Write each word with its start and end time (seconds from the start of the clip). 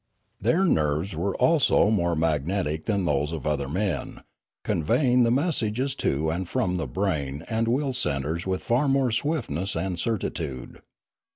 Their 0.39 0.65
nerves 0.65 1.15
were 1.15 1.35
also 1.35 1.91
more 1.91 2.15
magnetic 2.15 2.85
than 2.85 3.05
those 3.05 3.31
of 3.31 3.45
other 3.45 3.69
men, 3.69 4.21
conveying 4.63 5.21
the 5.21 5.29
messages 5.29 5.93
to 6.01 6.31
and 6.31 6.49
from 6.49 6.77
the 6.77 6.87
brain 6.87 7.45
and 7.47 7.67
will 7.67 7.93
centres 7.93 8.47
with 8.47 8.63
far 8.63 8.87
more 8.87 9.11
swiftness 9.11 9.75
and 9.75 9.99
certitude. 9.99 10.81